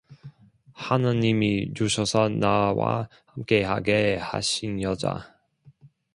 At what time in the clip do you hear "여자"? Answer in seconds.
4.81-5.37